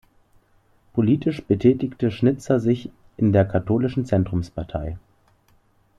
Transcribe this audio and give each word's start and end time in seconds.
Politisch 0.93 1.43
betätigte 1.43 2.09
Schnitzler 2.09 2.59
sich 2.59 2.89
in 3.17 3.33
der 3.33 3.45
katholischen 3.45 4.07
Zentrumspartei. 4.07 4.97